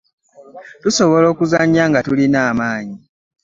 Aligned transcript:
Tusobola 0.81 1.25
okuzannya 1.33 1.83
nga 1.89 1.99
tulina 2.05 2.39
amaanyi. 2.51 2.97